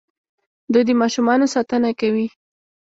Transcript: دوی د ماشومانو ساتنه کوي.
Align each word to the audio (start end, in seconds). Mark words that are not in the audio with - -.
دوی 0.71 0.83
د 0.87 0.91
ماشومانو 1.01 1.45
ساتنه 1.55 1.89
کوي. 1.99 2.27